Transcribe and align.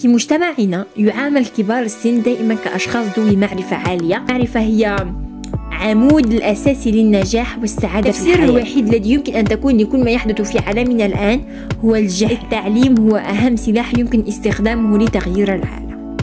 في 0.00 0.08
مجتمعنا 0.08 0.86
يعامل 0.96 1.46
كبار 1.46 1.82
السن 1.82 2.22
دائما 2.22 2.54
كأشخاص 2.54 3.18
ذوي 3.18 3.36
معرفة 3.36 3.76
عالية. 3.76 4.24
معرفة 4.28 4.60
هي 4.60 4.96
عمود 5.72 6.32
الأساسي 6.32 6.90
للنجاح 6.90 7.58
والسعادة 7.58 8.10
في 8.10 8.44
الوحيد 8.44 8.94
الذي 8.94 9.10
يمكن 9.10 9.34
أن 9.34 9.44
تكون 9.44 9.76
لكل 9.76 10.04
ما 10.04 10.10
يحدث 10.10 10.52
في 10.52 10.58
عالمنا 10.58 11.06
الآن 11.06 11.40
هو 11.84 11.94
الجهل. 11.94 12.32
التعليم 12.32 12.98
هو 12.98 13.16
أهم 13.16 13.56
سلاح 13.56 13.98
يمكن 13.98 14.24
استخدامه 14.28 14.98
لتغيير 14.98 15.54
العالم. 15.54 16.16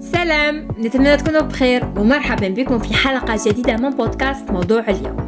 سلام 0.00 0.68
نتمنى 0.80 1.16
تكونوا 1.16 1.40
بخير 1.40 1.84
ومرحبا 1.96 2.48
بكم 2.48 2.78
في 2.78 2.94
حلقة 2.94 3.38
جديدة 3.46 3.76
من 3.76 3.90
بودكاست 3.90 4.50
موضوع 4.50 4.84
اليوم. 4.88 5.25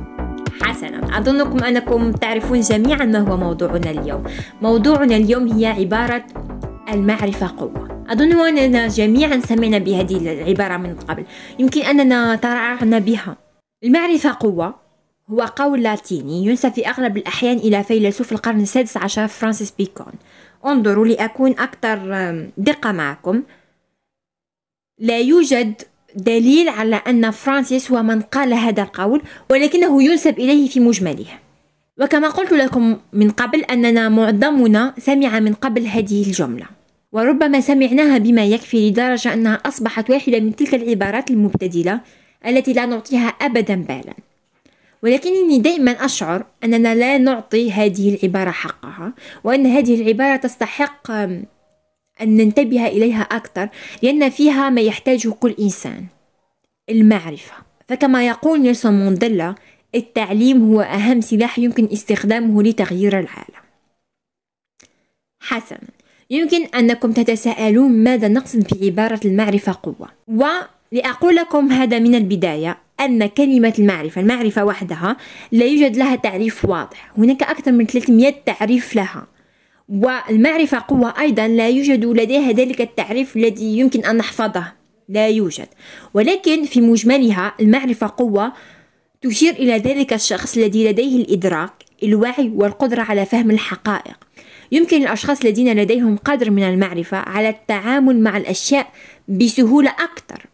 حسنا. 0.78 1.18
أظنكم 1.18 1.64
أنكم 1.64 2.12
تعرفون 2.12 2.60
جميعا 2.60 3.04
ما 3.04 3.18
هو 3.18 3.36
موضوعنا 3.36 3.90
اليوم. 3.90 4.24
موضوعنا 4.62 5.16
اليوم 5.16 5.52
هي 5.52 5.66
عبارة 5.66 6.24
المعرفة 6.88 7.46
قوة. 7.58 8.04
أظن 8.08 8.32
أننا 8.32 8.88
جميعا 8.88 9.40
سمعنا 9.40 9.78
بهذه 9.78 10.16
العبارة 10.16 10.76
من 10.76 10.94
قبل. 10.94 11.24
يمكن 11.58 11.80
أننا 11.80 12.36
ترعرعنا 12.36 12.98
بها. 12.98 13.36
المعرفة 13.84 14.36
قوة 14.40 14.74
هو 15.30 15.40
قول 15.40 15.82
لاتيني 15.82 16.46
ينسب 16.46 16.72
في 16.72 16.88
أغلب 16.88 17.16
الأحيان 17.16 17.56
إلى 17.56 17.84
فيلسوف 17.84 18.32
القرن 18.32 18.60
السادس 18.60 18.96
عشر 18.96 19.26
فرانسيس 19.26 19.70
بيكون. 19.70 20.12
انظروا 20.66 21.06
لأكون 21.06 21.50
أكثر 21.50 21.98
دقة 22.56 22.92
معكم. 22.92 23.42
لا 24.98 25.18
يوجد 25.18 25.82
دليل 26.14 26.68
على 26.68 26.96
أن 26.96 27.30
فرانسيس 27.30 27.90
هو 27.90 28.02
من 28.02 28.20
قال 28.20 28.54
هذا 28.54 28.82
القول 28.82 29.22
ولكنه 29.50 30.02
ينسب 30.02 30.38
إليه 30.38 30.68
في 30.68 30.80
مجمله. 30.80 31.26
وكما 32.00 32.28
قلت 32.28 32.52
لكم 32.52 32.96
من 33.12 33.30
قبل 33.30 33.64
أننا 33.64 34.08
معظمنا 34.08 34.94
سمع 34.98 35.40
من 35.40 35.54
قبل 35.54 35.86
هذه 35.86 36.26
الجملة 36.26 36.66
وربما 37.12 37.60
سمعناها 37.60 38.18
بما 38.18 38.44
يكفي 38.44 38.90
لدرجة 38.90 39.34
أنها 39.34 39.54
أصبحت 39.54 40.10
واحدة 40.10 40.40
من 40.40 40.56
تلك 40.56 40.74
العبارات 40.74 41.30
المبتذلة 41.30 42.00
التي 42.46 42.72
لا 42.72 42.86
نعطيها 42.86 43.28
أبدا 43.28 43.74
بالا. 43.74 44.14
ولكنني 45.02 45.58
دائما 45.58 45.90
أشعر 45.90 46.46
أننا 46.64 46.94
لا 46.94 47.18
نعطي 47.18 47.72
هذه 47.72 48.14
العبارة 48.14 48.50
حقها 48.50 49.12
وأن 49.44 49.66
هذه 49.66 50.02
العبارة 50.02 50.36
تستحق 50.36 51.10
أن 52.22 52.36
ننتبه 52.36 52.86
إليها 52.86 53.22
أكثر 53.22 53.68
لأن 54.02 54.30
فيها 54.30 54.70
ما 54.70 54.80
يحتاجه 54.80 55.30
كل 55.30 55.54
إنسان 55.60 56.06
المعرفة. 56.90 57.54
فكما 57.88 58.26
يقول 58.26 58.60
نيلسون 58.60 58.92
مانديلا 58.92 59.54
التعليم 59.94 60.72
هو 60.72 60.80
أهم 60.80 61.20
سلاح 61.20 61.58
يمكن 61.58 61.88
استخدامه 61.92 62.62
لتغيير 62.62 63.18
العالم. 63.18 63.62
حسنا 65.40 65.88
يمكن 66.30 66.64
أنكم 66.64 67.12
تتساءلون 67.12 67.92
ماذا 67.92 68.28
نقصد 68.28 68.66
بعبارة 68.80 69.20
المعرفة 69.24 69.78
قوة. 69.82 70.08
ولأقول 70.28 71.36
لكم 71.36 71.72
هذا 71.72 71.98
من 71.98 72.14
البداية 72.14 72.78
أن 73.00 73.26
كلمة 73.26 73.74
المعرفة 73.78 74.20
المعرفة 74.20 74.64
وحدها 74.64 75.16
لا 75.52 75.64
يوجد 75.64 75.96
لها 75.96 76.16
تعريف 76.16 76.64
واضح. 76.64 77.12
هناك 77.18 77.42
أكثر 77.42 77.72
من 77.72 77.86
300 77.86 78.34
تعريف 78.46 78.94
لها. 78.94 79.26
والمعرفة 79.88 80.84
قوة 80.88 81.20
أيضا 81.20 81.48
لا 81.48 81.68
يوجد 81.68 82.04
لديها 82.04 82.52
ذلك 82.52 82.80
التعريف 82.80 83.36
الذي 83.36 83.78
يمكن 83.78 84.04
أن 84.04 84.16
نحفظه. 84.16 84.72
لا 85.08 85.28
يوجد. 85.28 85.66
ولكن 86.14 86.64
في 86.64 86.80
مجملها 86.80 87.54
المعرفة 87.60 88.12
قوة 88.16 88.52
تشير 89.22 89.52
إلى 89.52 89.78
ذلك 89.78 90.12
الشخص 90.12 90.56
الذي 90.56 90.88
لديه 90.88 91.16
الإدراك 91.16 91.72
الوعي 92.02 92.52
والقدرة 92.54 93.02
على 93.02 93.26
فهم 93.26 93.50
الحقائق. 93.50 94.16
يمكن 94.72 95.02
الأشخاص 95.02 95.44
الذين 95.44 95.80
لديهم 95.80 96.16
قدر 96.16 96.50
من 96.50 96.62
المعرفة 96.62 97.16
على 97.16 97.48
التعامل 97.48 98.20
مع 98.20 98.36
الأشياء 98.36 98.92
بسهولة 99.28 99.90
أكثر. 99.90 100.46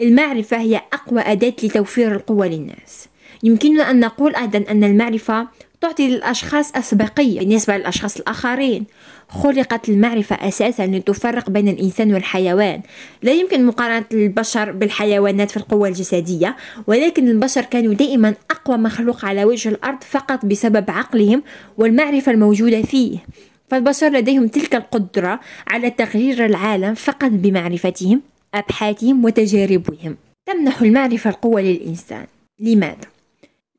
المعرفة 0.00 0.60
هي 0.60 0.82
أقوى 0.92 1.20
أداة 1.20 1.54
لتوفير 1.62 2.14
القوة 2.14 2.46
للناس. 2.46 3.08
يمكننا 3.42 3.90
أن 3.90 4.00
نقول 4.00 4.36
أيضا 4.36 4.64
أن 4.70 4.84
المعرفة 4.84 5.48
تعطي 5.80 6.08
للأشخاص 6.08 6.76
أسبقية. 6.76 7.40
بالنسبة 7.40 7.76
للأشخاص 7.76 8.16
الآخرين 8.16 8.84
خلقت 9.28 9.88
المعرفة 9.88 10.48
أساسا 10.48 10.86
لتفرق 10.86 11.50
بين 11.50 11.68
الإنسان 11.68 12.14
والحيوان. 12.14 12.82
لا 13.22 13.32
يمكن 13.32 13.66
مقارنة 13.66 14.04
البشر 14.12 14.72
بالحيوانات 14.72 15.50
في 15.50 15.56
القوة 15.56 15.88
الجسدية 15.88 16.56
ولكن 16.86 17.28
البشر 17.28 17.62
كانوا 17.62 17.94
دائما 17.94 18.34
أقوى 18.50 18.76
مخلوق 18.76 19.24
على 19.24 19.44
وجه 19.44 19.68
الأرض 19.68 20.02
فقط 20.02 20.46
بسبب 20.46 20.90
عقلهم 20.90 21.42
والمعرفة 21.78 22.32
الموجودة 22.32 22.82
فيه. 22.82 23.18
فالبشر 23.70 24.08
لديهم 24.08 24.48
تلك 24.48 24.74
القدرة 24.74 25.40
على 25.66 25.90
تغيير 25.90 26.44
العالم 26.44 26.94
فقط 26.94 27.30
بمعرفتهم 27.30 28.22
أبحاثهم 28.54 29.24
وتجاربهم. 29.24 30.16
تمنح 30.46 30.82
المعرفة 30.82 31.30
القوة 31.30 31.60
للإنسان. 31.60 32.26
لماذا؟ 32.60 33.17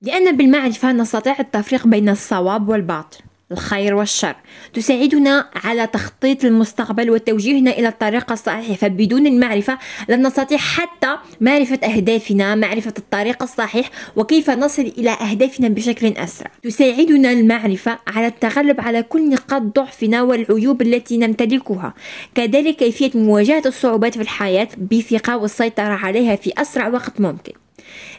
لأن 0.02 0.38
بالمعرفة 0.38 0.92
نستطيع 0.92 1.40
التفريق 1.40 1.88
بين 1.88 2.10
الصواب 2.10 2.70
والباطل 2.70 3.18
الخير 3.52 3.96
والشر. 3.96 4.36
تساعدنا 4.74 5.50
على 5.56 5.88
تخطيط 5.88 6.46
المستقبل 6.46 7.10
وتوجيهنا 7.10 7.72
إلى 7.72 7.88
الطريق 7.88 8.32
الصحيح. 8.32 8.78
فبدون 8.78 9.28
المعرفة 9.28 9.78
لن 10.10 10.28
نستطيع 10.28 10.58
حتى 10.58 11.18
معرفة 11.42 11.80
أهدافنا 11.84 12.56
معرفة 12.56 12.94
الطريق 12.98 13.44
الصحيح 13.44 13.90
وكيف 14.16 14.50
نصل 14.50 14.82
إلى 14.98 15.10
أهدافنا 15.10 15.68
بشكل 15.68 16.08
أسرع. 16.08 16.52
تساعدنا 16.64 17.32
المعرفة 17.32 18.00
على 18.08 18.28
التغلب 18.28 18.82
على 18.82 19.04
كل 19.04 19.30
نقاط 19.30 19.62
ضعفنا 19.62 20.22
والعيوب 20.22 20.82
التي 20.82 21.18
نمتلكها. 21.18 21.94
كذلك 22.36 22.76
كيفية 22.76 23.12
مواجهة 23.16 23.64
الصعوبات 23.66 24.16
في 24.16 24.22
الحياة 24.22 24.68
بثقة 24.92 25.38
والسيطرة 25.38 25.94
عليها 25.94 26.36
في 26.36 26.54
أسرع 26.58 26.88
وقت 26.88 27.22
ممكن. 27.22 27.54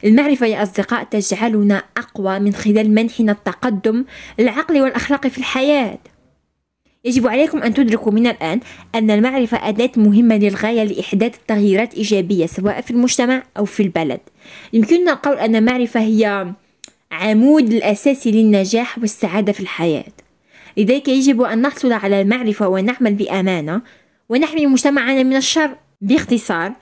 المعرفة 0.04 0.46
يا 0.46 0.62
أصدقاء 0.62 1.04
تجعلنا 1.04 1.82
أقوى 1.96 2.38
من 2.38 2.52
خلال 2.52 2.94
منحنا 2.94 3.32
التقدم 3.32 4.04
العقلي 4.40 4.80
والأخلاقي 4.80 5.30
في 5.30 5.38
الحياة. 5.38 5.98
يجب 7.04 7.26
عليكم 7.26 7.62
أن 7.62 7.74
تدركوا 7.74 8.12
من 8.12 8.26
الآن 8.26 8.60
أن 8.94 9.10
المعرفة 9.10 9.68
أداة 9.68 9.90
مهمة 9.96 10.36
للغاية 10.36 10.84
لإحداث 10.84 11.34
تغييرات 11.48 11.94
إيجابية 11.94 12.46
سواء 12.46 12.80
في 12.80 12.90
المجتمع 12.90 13.42
أو 13.58 13.64
في 13.64 13.82
البلد. 13.82 14.20
يمكننا 14.72 15.12
القول 15.12 15.38
أن 15.38 15.56
المعرفة 15.56 16.00
هي 16.00 16.54
عمود 17.12 17.72
الأساسي 17.72 18.30
للنجاح 18.30 18.98
والسعادة 18.98 19.52
في 19.52 19.60
الحياة. 19.60 20.12
لذلك 20.76 21.08
يجب 21.08 21.42
أن 21.42 21.62
نحصل 21.62 21.92
على 21.92 22.20
المعرفة 22.20 22.68
ونعمل 22.68 23.14
بأمانة 23.14 23.82
ونحمي 24.28 24.66
مجتمعنا 24.66 25.22
من 25.22 25.36
الشر. 25.36 25.76
باختصار 26.00 26.72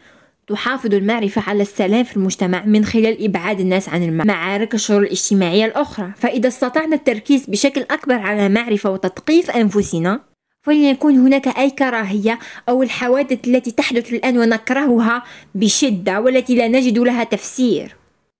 تحافظ 0.48 0.94
المعرفة 0.94 1.42
على 1.46 1.62
السلام 1.62 2.04
في 2.04 2.16
المجتمع 2.16 2.64
من 2.64 2.84
خلال 2.84 3.24
إبعاد 3.24 3.60
الناس 3.60 3.88
عن 3.88 4.02
المعارك 4.02 4.74
الشرور 4.74 5.02
الاجتماعية 5.02 5.64
الأخرى. 5.64 6.12
فإذا 6.16 6.48
استطعنا 6.48 6.96
التركيز 6.96 7.46
بشكل 7.46 7.80
أكبر 7.80 8.14
على 8.14 8.48
معرفة 8.48 8.90
وتثقيف 8.90 9.50
أنفسنا 9.50 10.20
فلن 10.62 10.84
يكون 10.84 11.16
هناك 11.16 11.58
أي 11.58 11.70
كراهية 11.70 12.38
أو 12.68 12.82
الحوادث 12.82 13.48
التي 13.48 13.70
تحدث 13.70 14.12
الآن 14.12 14.38
ونكرهها 14.38 15.22
بشدة 15.54 16.20
والتي 16.20 16.54
لا 16.54 16.68
نجد 16.68 16.98
لها 16.98 17.24
تفسير. 17.24 17.96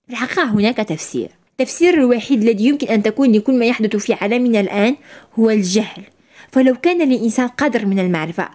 في 0.07 0.13
الحقيقة 0.13 0.45
هناك 0.45 0.77
تفسير. 0.77 1.29
التفسير 1.51 1.95
الوحيد 1.95 2.43
الذي 2.43 2.65
يمكن 2.65 2.87
أن 2.87 3.03
تكون 3.03 3.33
لكل 3.33 3.59
ما 3.59 3.67
يحدث 3.67 3.97
في 3.97 4.15
عالمنا 4.15 4.61
الآن 4.61 4.97
هو 5.39 5.51
الجهل. 5.51 6.03
فلو 6.53 6.75
كان 6.75 7.09
للإنسان 7.09 7.49
قدر 7.49 7.87
من 7.87 7.99
المعرفة 7.99 8.49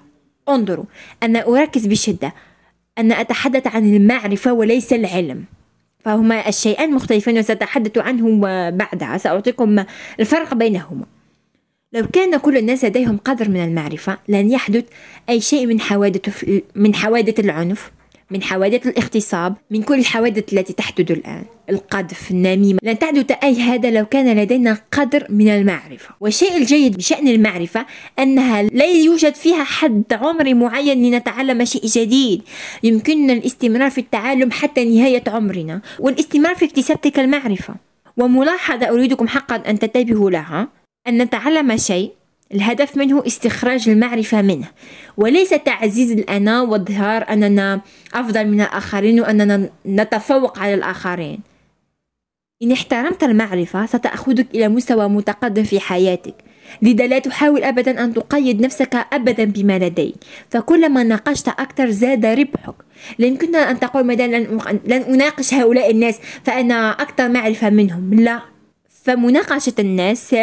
انظروا 0.50 0.86
أنا 1.24 1.48
أركز 1.48 1.86
بشدة. 1.86 2.34
أن 3.00 3.12
أتحدث 3.12 3.68
عن 3.68 3.96
المعرفة 3.96 4.54
وليس 4.54 4.94
العلم. 4.94 5.44
فهما 6.00 6.50
الشيئان 6.50 6.92
مختلفان 6.92 7.38
وسأتحدث 7.38 7.98
عنهم 7.98 8.42
بعدها 8.70 9.18
سأعطيكم 9.18 9.84
الفرق 10.20 10.54
بينهما. 10.54 11.06
لو 11.94 12.08
كان 12.08 12.38
كل 12.38 12.58
الناس 12.58 12.86
لديهم 12.86 13.18
قدر 13.18 13.50
من 13.50 13.64
المعرفة 13.64 14.18
لن 14.28 14.52
يحدث 14.52 14.86
أي 15.30 15.42
شيء 15.42 15.66
من 15.66 15.82
حوادث 15.82 16.46
من 16.76 16.96
حوادث 16.96 17.40
العنف. 17.40 17.92
من 18.34 18.44
حوادث 18.44 18.88
الاغتصاب 18.88 19.56
من 19.72 19.84
كل 19.84 20.00
الحوادث 20.00 20.54
التي 20.54 20.74
تحدث 20.74 21.12
الآن. 21.12 21.46
القذف 21.70 22.32
النميمة. 22.32 22.80
لن 22.84 23.00
تحدث 23.00 23.32
أي 23.44 23.62
هذا 23.62 23.92
لو 23.92 24.06
كان 24.06 24.38
لدينا 24.40 24.78
قدر 24.92 25.28
من 25.30 25.48
المعرفة. 25.48 26.16
والشيء 26.20 26.58
الجيد 26.58 26.98
بشأن 26.98 27.28
المعرفة 27.28 27.86
أنها 28.20 28.64
لا 28.64 28.86
يوجد 28.86 29.36
فيها 29.36 29.64
حد 29.64 30.04
عمري 30.12 30.54
معين 30.54 31.04
لنتعلم 31.04 31.66
شيء 31.66 31.86
جديد. 31.86 32.42
يمكننا 32.84 33.34
الاستمرار 33.34 33.90
في 33.90 33.98
التعلم 33.98 34.52
حتى 34.52 34.86
نهاية 34.86 35.24
عمرنا 35.28 35.82
والاستمرار 36.00 36.56
في 36.56 36.66
اكتساب 36.66 37.02
تلك 37.02 37.20
المعرفة. 37.20 37.76
وملاحظة 38.18 38.90
أريدكم 38.90 39.28
حقا 39.28 39.56
أن 39.56 39.80
تنتبهوا 39.80 40.32
لها. 40.32 40.68
أن 41.08 41.22
نتعلم 41.22 41.78
شيء 41.78 42.12
الهدف 42.52 42.98
منه 42.98 43.24
استخراج 43.28 43.90
المعرفة 43.90 44.42
منه. 44.42 44.68
وليس 45.18 45.50
تعزيز 45.50 46.12
الأنا 46.12 46.62
وإظهار 46.62 47.26
أننا 47.30 47.82
أفضل 48.14 48.48
من 48.48 48.62
الآخرين 48.62 49.22
وأننا 49.22 49.70
نتفوق 49.86 50.60
على 50.60 50.74
الآخرين. 50.74 51.40
إن 52.64 52.72
احترمت 52.72 53.24
المعرفة 53.24 53.86
ستأخذك 53.86 54.48
إلى 54.56 54.68
مستوى 54.68 55.08
متقدم 55.08 55.64
في 55.64 55.80
حياتك. 55.80 56.36
لذا 56.82 57.08
لا 57.08 57.20
تحاول 57.20 57.64
أبدا 57.64 58.04
أن 58.04 58.14
تقيد 58.14 58.62
نفسك 58.62 58.96
أبدا 59.14 59.44
بما 59.44 59.80
لديك. 59.80 60.16
فكلما 60.50 61.04
ناقشت 61.04 61.48
أكثر 61.48 61.90
زاد 61.90 62.26
ربحك. 62.26 62.76
لا 63.18 63.28
يمكننا 63.28 63.72
أن 63.72 63.80
تقول 63.80 64.04
مثلا 64.06 64.38
لن 64.86 65.02
أناقش 65.02 65.54
هؤلاء 65.54 65.92
الناس 65.92 66.20
فأنا 66.44 66.92
أكثر 66.92 67.30
معرفة 67.30 67.70
منهم. 67.70 68.14
لا. 68.14 68.53
فمناقشة 69.04 69.74
الناس 69.80 70.36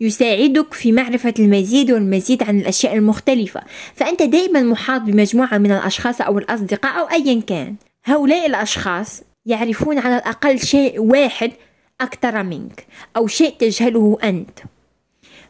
يساعدك 0.00 0.74
في 0.74 0.92
معرفة 0.92 1.34
المزيد 1.38 1.90
والمزيد 1.90 2.42
عن 2.42 2.60
الأشياء 2.60 2.94
المختلفة. 2.94 3.60
فأنت 3.94 4.22
دائما 4.22 4.62
محاط 4.62 5.00
بمجموعة 5.00 5.58
من 5.58 5.72
الأشخاص 5.72 6.20
أو 6.20 6.38
الأصدقاء 6.38 6.98
أو 6.98 7.04
أيا 7.04 7.40
كان. 7.40 7.74
هؤلاء 8.04 8.46
الأشخاص 8.46 9.22
يعرفون 9.46 9.98
على 9.98 10.16
الأقل 10.16 10.58
شيء 10.58 11.00
واحد 11.00 11.52
أكثر 12.00 12.42
منك 12.42 12.86
أو 13.16 13.26
شيء 13.26 13.54
تجهله 13.58 14.18
أنت. 14.24 14.58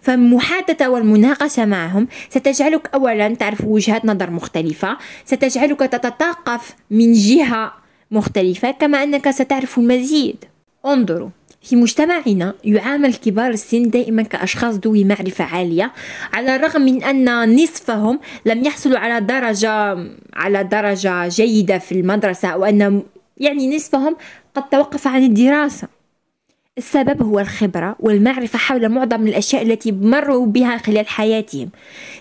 فالمحادثة 0.00 0.90
والمناقشة 0.90 1.64
معهم 1.64 2.08
ستجعلك 2.30 2.90
أولا 2.94 3.34
تعرف 3.34 3.64
وجهات 3.64 4.04
نظر 4.04 4.30
مختلفة 4.30 4.98
ستجعلك 5.24 5.80
تتثقف 5.80 6.76
من 6.90 7.12
جهة 7.12 7.72
مختلفة 8.10 8.70
كما 8.70 9.02
أنك 9.02 9.30
ستعرف 9.30 9.78
المزيد. 9.78 10.44
انظروا 10.86 11.28
في 11.62 11.76
مجتمعنا 11.76 12.54
يعامل 12.64 13.14
كبار 13.14 13.50
السن 13.50 13.90
دائما 13.90 14.22
كأشخاص 14.22 14.74
ذوي 14.74 15.04
معرفة 15.04 15.44
عالية 15.44 15.92
على 16.32 16.56
الرغم 16.56 16.82
من 16.82 17.04
أن 17.04 17.54
نصفهم 17.62 18.20
لم 18.44 18.64
يحصلوا 18.64 18.98
على 18.98 19.26
درجة 19.26 19.98
على 20.34 20.64
درجة 20.64 21.28
جيدة 21.28 21.78
في 21.78 21.92
المدرسة 21.92 22.48
أو 22.48 22.64
أن 22.64 23.02
يعني 23.38 23.76
نصفهم 23.76 24.16
قد 24.54 24.68
توقف 24.68 25.06
عن 25.06 25.22
الدراسة. 25.22 25.88
السبب 26.78 27.22
هو 27.22 27.40
الخبرة 27.40 27.96
والمعرفة 28.00 28.58
حول 28.58 28.88
معظم 28.88 29.26
الأشياء 29.26 29.62
التي 29.62 29.92
مروا 29.92 30.46
بها 30.46 30.76
خلال 30.76 31.08
حياتهم. 31.08 31.70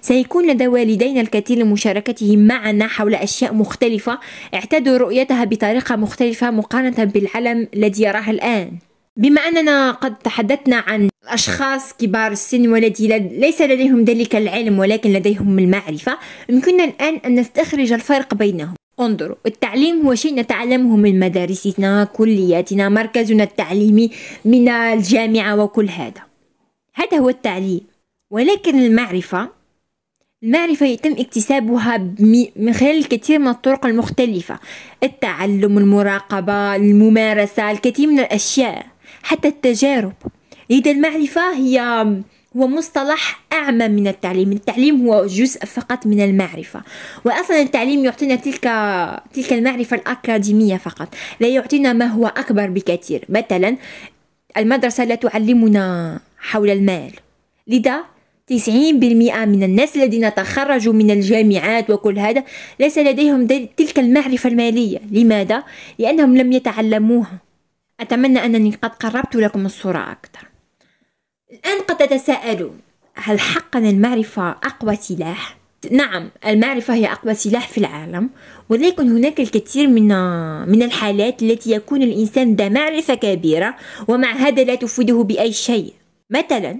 سيكون 0.01 0.51
لدى 0.51 0.67
والدينا 0.67 1.21
الكثير 1.21 1.57
لمشاركتهم 1.57 2.39
معنا 2.47 2.87
حول 2.87 3.15
أشياء 3.15 3.53
مختلفة 3.53 4.19
اعتادوا 4.53 4.97
رؤيتها 4.97 5.43
بطريقة 5.43 5.95
مختلفة 5.95 6.51
مقارنة 6.51 7.03
بالعالم 7.03 7.67
الذي 7.73 8.03
يراه 8.03 8.31
الآن. 8.31 8.71
بما 9.17 9.41
أننا 9.41 9.91
قد 9.91 10.15
تحدثنا 10.15 10.75
عن 10.75 11.09
أشخاص 11.27 11.93
كبار 11.93 12.31
السن 12.31 12.67
والذي 12.67 13.07
ليس 13.19 13.61
لديهم 13.61 14.03
ذلك 14.03 14.35
العلم 14.35 14.79
ولكن 14.79 15.13
لديهم 15.13 15.59
المعرفة 15.59 16.17
يمكننا 16.49 16.83
الآن 16.83 17.15
أن 17.25 17.35
نستخرج 17.35 17.93
الفرق 17.93 18.33
بينهم. 18.33 18.73
انظروا 18.99 19.35
التعليم 19.45 20.07
هو 20.07 20.15
شيء 20.15 20.35
نتعلمه 20.35 20.95
من 20.95 21.19
مدارسنا 21.19 22.03
كلياتنا 22.03 22.89
مركزنا 22.89 23.43
التعليمي 23.43 24.11
من 24.45 24.69
الجامعة 24.69 25.63
وكل 25.63 25.89
هذا. 25.89 26.21
هذا 26.93 27.17
هو 27.17 27.29
التعليم. 27.29 27.81
ولكن 28.31 28.79
المعرفة 28.79 29.49
المعرفة 30.43 30.85
يتم 30.85 31.11
اكتسابها 31.11 31.97
من 32.55 32.73
خلال 32.73 32.97
الكثير 32.97 33.39
من 33.39 33.47
الطرق 33.47 33.85
المختلفة. 33.85 34.59
التعلم 35.03 35.77
المراقبة 35.77 36.75
الممارسة 36.75 37.71
الكثير 37.71 38.07
من 38.07 38.19
الأشياء. 38.19 38.96
حتى 39.23 39.47
التجارب. 39.47 40.13
لذا 40.69 40.91
المعرفة 40.91 41.53
هي 41.53 41.79
هو 42.57 42.67
مصطلح 42.67 43.39
أعمى 43.53 43.87
من 43.87 44.07
التعليم. 44.07 44.51
التعليم 44.51 45.07
هو 45.07 45.25
جزء 45.25 45.65
فقط 45.65 46.07
من 46.07 46.21
المعرفة. 46.21 46.81
وأصلا 47.25 47.61
التعليم 47.61 48.05
يعطينا 48.05 48.35
تلك 48.35 48.63
تلك 49.33 49.53
المعرفة 49.53 49.95
الأكاديمية 49.95 50.77
فقط. 50.77 51.15
لا 51.39 51.47
يعطينا 51.47 51.93
ما 51.93 52.05
هو 52.05 52.27
أكبر 52.27 52.69
بكثير. 52.69 53.25
مثلا 53.29 53.77
المدرسة 54.57 55.03
لا 55.03 55.15
تعلمنا 55.15 56.19
حول 56.39 56.69
المال. 56.69 57.11
لذا 57.67 58.03
90% 58.47 59.45
من 59.45 59.63
الناس 59.63 59.95
الذين 59.97 60.33
تخرجوا 60.33 60.93
من 60.93 61.11
الجامعات 61.11 61.89
وكل 61.89 62.19
هذا 62.19 62.43
ليس 62.79 62.97
لديهم 62.97 63.47
تلك 63.77 63.99
المعرفة 63.99 64.49
المالية. 64.49 64.99
لماذا؟ 65.11 65.63
لأنهم 65.99 66.37
لم 66.37 66.51
يتعلموها. 66.51 67.46
أتمنى 67.99 68.45
أنني 68.45 68.71
قد 68.83 68.89
قربت 68.89 69.35
لكم 69.35 69.65
الصورة 69.65 70.11
أكثر. 70.11 70.47
الآن 71.51 71.79
قد 71.79 71.97
تتساءلون 71.97 72.79
هل 73.15 73.39
حقا 73.39 73.79
المعرفة 73.79 74.49
أقوى 74.49 74.95
سلاح؟ 74.95 75.57
نعم 75.91 76.29
المعرفة 76.45 76.93
هي 76.93 77.11
أقوى 77.11 77.33
سلاح 77.35 77.67
في 77.67 77.77
العالم 77.77 78.29
ولكن 78.69 79.11
هناك 79.11 79.39
الكثير 79.39 79.87
من 79.87 80.07
من 80.69 80.83
الحالات 80.83 81.43
التي 81.43 81.71
يكون 81.71 82.03
الإنسان 82.03 82.55
ذا 82.55 82.69
معرفة 82.69 83.15
كبيرة 83.15 83.75
ومع 84.07 84.31
هذا 84.31 84.63
لا 84.63 84.75
تفيده 84.75 85.23
بأي 85.23 85.53
شيء. 85.53 85.93
مثلا 86.29 86.79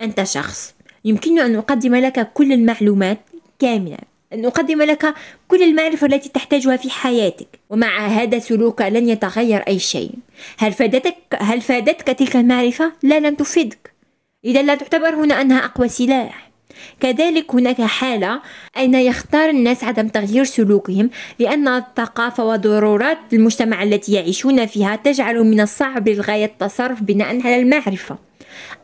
أنت 0.00 0.22
شخص 0.22 0.74
يمكن 1.04 1.38
أن 1.38 1.56
أقدم 1.56 1.94
لك 1.94 2.32
كل 2.32 2.52
المعلومات 2.52 3.18
كاملة 3.58 3.98
أن 4.36 4.44
أقدم 4.44 4.82
لك 4.82 5.14
كل 5.48 5.62
المعرفة 5.62 6.06
التي 6.06 6.28
تحتاجها 6.28 6.76
في 6.76 6.90
حياتك 6.90 7.48
ومع 7.70 8.06
هذا 8.06 8.38
سلوك 8.38 8.82
لن 8.82 9.08
يتغير 9.08 9.60
أي 9.60 9.78
شيء. 9.78 10.10
هل 10.58 10.72
فادتك 10.72 11.16
هل 11.40 11.60
فادتك 11.60 12.06
تلك 12.18 12.36
المعرفة؟ 12.36 12.92
لا 13.02 13.20
لن 13.20 13.36
تفيدك. 13.36 13.92
إذا 14.44 14.62
لا 14.62 14.74
تعتبر 14.74 15.14
هنا 15.14 15.40
أنها 15.40 15.64
أقوى 15.64 15.88
سلاح. 15.88 16.46
كذلك 17.00 17.54
هناك 17.54 17.82
حالة 17.82 18.40
أين 18.76 18.94
يختار 18.94 19.50
الناس 19.50 19.84
عدم 19.84 20.08
تغيير 20.08 20.44
سلوكهم 20.44 21.10
لأن 21.38 21.68
الثقافة 21.68 22.44
وضرورات 22.44 23.18
المجتمع 23.32 23.82
التي 23.82 24.12
يعيشون 24.12 24.66
فيها 24.66 24.96
تجعل 24.96 25.44
من 25.44 25.60
الصعب 25.60 26.08
للغاية 26.08 26.44
التصرف 26.44 27.02
بناء 27.02 27.46
على 27.46 27.60
المعرفة. 27.60 28.18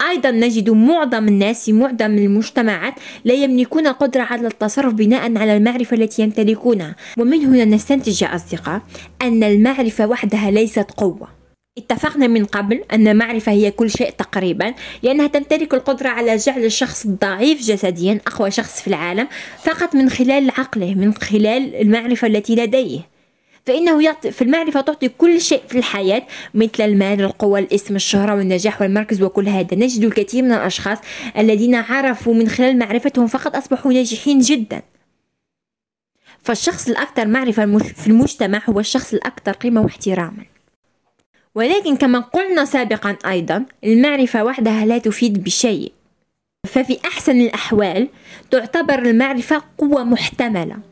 أيضا 0.08 0.30
نجد 0.30 0.70
معظم 0.70 1.28
الناس 1.28 1.64
في 1.64 1.72
معظم 1.72 2.18
المجتمعات 2.18 2.94
لا 3.24 3.34
يملكون 3.34 3.86
قدرة 3.88 4.22
على 4.22 4.46
التصرف 4.46 4.94
بناء 4.94 5.36
على 5.36 5.56
المعرفة 5.56 5.96
التي 5.96 6.22
يمتلكونها. 6.22 6.96
ومن 7.18 7.44
هنا 7.44 7.64
نستنتج 7.64 8.22
يا 8.22 8.34
أصدقاء 8.34 8.82
أن 9.22 9.42
المعرفة 9.42 10.06
وحدها 10.06 10.50
ليست 10.50 10.90
قوة. 10.96 11.42
اتفقنا 11.78 12.26
من 12.26 12.44
قبل 12.44 12.82
أن 12.92 13.08
المعرفة 13.08 13.52
هي 13.52 13.70
كل 13.70 13.90
شيء 13.90 14.10
تقريبا 14.10 14.74
لأنها 15.02 15.26
تمتلك 15.26 15.74
القدرة 15.74 16.08
على 16.08 16.36
جعل 16.36 16.64
الشخص 16.64 17.04
الضعيف 17.04 17.60
جسديا 17.60 18.20
أقوى 18.26 18.50
شخص 18.50 18.80
في 18.80 18.88
العالم 18.88 19.28
فقط 19.62 19.94
من 19.94 20.10
خلال 20.10 20.50
عقله 20.50 20.94
من 20.94 21.14
خلال 21.14 21.74
المعرفة 21.74 22.26
التي 22.26 22.54
لديه. 22.54 23.11
فإنه 23.66 24.02
يعطي 24.02 24.30
في 24.30 24.42
المعرفة 24.42 24.80
تعطي 24.80 25.08
كل 25.08 25.40
شيء 25.40 25.62
في 25.68 25.78
الحياة 25.78 26.26
مثل 26.54 26.84
المال 26.84 27.20
القوة 27.20 27.58
الاسم 27.58 27.96
الشهرة 27.96 28.34
والنجاح 28.34 28.82
والمركز 28.82 29.22
وكل 29.22 29.48
هذا. 29.48 29.76
نجد 29.76 30.04
الكثير 30.04 30.42
من 30.42 30.52
الأشخاص 30.52 30.98
الذين 31.38 31.74
عرفوا 31.74 32.34
من 32.34 32.48
خلال 32.48 32.78
معرفتهم 32.78 33.26
فقط 33.26 33.56
أصبحوا 33.56 33.92
ناجحين 33.92 34.38
جدا. 34.38 34.82
فالشخص 36.42 36.88
الأكثر 36.88 37.26
معرفة 37.26 37.78
في 37.78 38.06
المجتمع 38.06 38.62
هو 38.68 38.80
الشخص 38.80 39.14
الأكثر 39.14 39.52
قيمة 39.52 39.80
واحتراما. 39.80 40.44
ولكن 41.54 41.96
كما 41.96 42.18
قلنا 42.18 42.64
سابقا 42.64 43.16
أيضا 43.26 43.64
المعرفة 43.84 44.44
وحدها 44.44 44.86
لا 44.86 44.98
تفيد 44.98 45.44
بشيء. 45.44 45.92
ففي 46.66 46.98
أحسن 47.04 47.40
الأحوال 47.40 48.08
تعتبر 48.50 48.98
المعرفة 48.98 49.62
قوة 49.78 50.04
محتملة. 50.04 50.91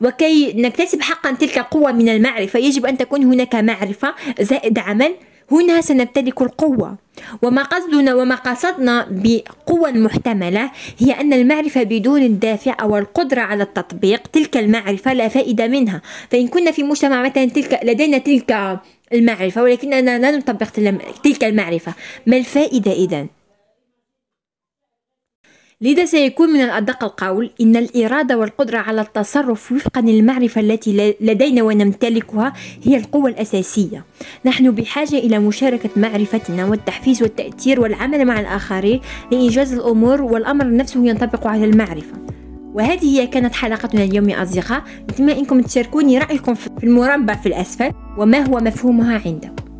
وكي 0.00 0.52
نكتسب 0.52 1.02
حقا 1.02 1.32
تلك 1.32 1.58
القوة 1.58 1.92
من 1.92 2.08
المعرفة 2.08 2.58
يجب 2.58 2.86
أن 2.86 2.98
تكون 2.98 3.24
هناك 3.24 3.54
معرفة 3.54 4.14
زائد 4.40 4.78
عمل 4.78 5.14
هنا 5.50 5.80
سنمتلك 5.80 6.42
القوة. 6.42 6.96
وما 7.42 7.62
قصدنا 7.62 8.14
وما 8.14 8.34
قصدنا 8.34 9.06
بقوة 9.10 9.90
محتملة 9.90 10.70
هي 10.98 11.12
أن 11.12 11.32
المعرفة 11.32 11.82
بدون 11.82 12.22
الدافع 12.22 12.76
أو 12.80 12.98
القدرة 12.98 13.40
على 13.40 13.62
التطبيق 13.62 14.26
تلك 14.32 14.56
المعرفة 14.56 15.12
لا 15.12 15.28
فائدة 15.28 15.66
منها. 15.66 16.02
فإن 16.30 16.48
كنا 16.48 16.70
في 16.70 16.82
مجتمع 16.82 17.22
مثلا 17.22 17.44
تلك 17.44 17.80
لدينا 17.84 18.18
تلك 18.18 18.80
المعرفة 19.12 19.62
ولكننا 19.62 20.18
لا 20.18 20.30
نطبق 20.30 20.66
تلك 21.24 21.44
المعرفة 21.44 21.94
ما 22.26 22.36
الفائدة 22.36 22.92
إذن؟ 22.92 23.28
لذا 25.82 26.04
سيكون 26.04 26.48
من 26.48 26.60
الأدق 26.60 27.04
القول 27.04 27.50
إن 27.60 27.76
الإرادة 27.76 28.38
والقدرة 28.38 28.78
على 28.78 29.00
التصرف 29.00 29.72
وفقا 29.72 30.00
للمعرفة 30.00 30.60
التي 30.60 31.14
لدينا 31.20 31.62
ونمتلكها 31.62 32.52
هي 32.82 32.96
القوة 32.96 33.30
الأساسية. 33.30 34.04
نحن 34.44 34.70
بحاجة 34.70 35.18
إلى 35.18 35.38
مشاركة 35.38 35.90
معرفتنا 35.96 36.64
والتحفيز 36.64 37.22
والتأثير 37.22 37.80
والعمل 37.80 38.24
مع 38.24 38.40
الآخرين 38.40 39.00
لإنجاز 39.32 39.72
الأمور 39.72 40.22
والأمر 40.22 40.76
نفسه 40.76 41.06
ينطبق 41.06 41.46
على 41.46 41.64
المعرفة. 41.64 42.16
وهذه 42.74 43.20
هي 43.20 43.26
كانت 43.26 43.54
حلقتنا 43.54 44.04
اليوم 44.04 44.28
يا 44.28 44.42
أصدقاء. 44.42 44.82
نتمنى 45.10 45.38
أنكم 45.38 45.60
تشاركوني 45.60 46.18
رأيكم 46.18 46.54
في 46.54 46.70
المربع 46.84 47.34
في 47.34 47.46
الأسفل 47.46 47.92
وما 48.18 48.38
هو 48.38 48.58
مفهومها 48.58 49.22
عندكم. 49.26 49.71